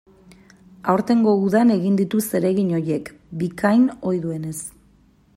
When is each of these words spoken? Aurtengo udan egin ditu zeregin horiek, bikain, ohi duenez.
Aurtengo 0.93 1.33
udan 1.49 1.73
egin 1.75 1.99
ditu 1.99 2.21
zeregin 2.27 2.71
horiek, 2.77 3.11
bikain, 3.43 3.85
ohi 4.13 4.23
duenez. 4.25 4.57